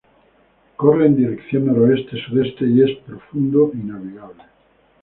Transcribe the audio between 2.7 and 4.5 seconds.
es profundo y navegable.